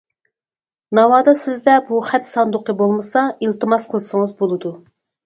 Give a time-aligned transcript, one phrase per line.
[0.99, 4.73] ناۋادا سىزدە بۇ خەت ساندۇقى بولمىسا ئىلتىماس قىلسىڭىز بولىدۇ.